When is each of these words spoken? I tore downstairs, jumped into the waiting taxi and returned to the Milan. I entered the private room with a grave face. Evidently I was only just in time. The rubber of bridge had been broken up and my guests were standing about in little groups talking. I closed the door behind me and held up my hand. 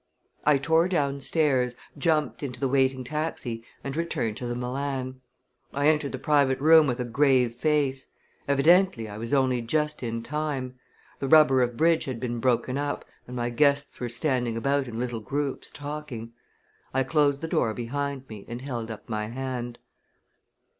I 0.47 0.57
tore 0.57 0.87
downstairs, 0.87 1.75
jumped 1.95 2.41
into 2.41 2.59
the 2.59 2.67
waiting 2.67 3.03
taxi 3.03 3.63
and 3.83 3.95
returned 3.95 4.35
to 4.37 4.47
the 4.47 4.55
Milan. 4.55 5.21
I 5.75 5.89
entered 5.89 6.11
the 6.11 6.17
private 6.17 6.59
room 6.59 6.87
with 6.87 6.99
a 6.99 7.05
grave 7.05 7.53
face. 7.53 8.07
Evidently 8.47 9.07
I 9.07 9.19
was 9.19 9.31
only 9.31 9.61
just 9.61 10.01
in 10.01 10.23
time. 10.23 10.73
The 11.19 11.27
rubber 11.27 11.61
of 11.61 11.77
bridge 11.77 12.05
had 12.05 12.19
been 12.19 12.39
broken 12.39 12.79
up 12.79 13.05
and 13.27 13.35
my 13.35 13.51
guests 13.51 13.99
were 13.99 14.09
standing 14.09 14.57
about 14.57 14.87
in 14.87 14.97
little 14.97 15.19
groups 15.19 15.69
talking. 15.69 16.33
I 16.95 17.03
closed 17.03 17.41
the 17.41 17.47
door 17.47 17.75
behind 17.75 18.27
me 18.27 18.43
and 18.47 18.63
held 18.67 18.89
up 18.89 19.07
my 19.07 19.27
hand. 19.27 19.77